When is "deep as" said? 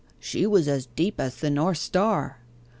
0.87-1.35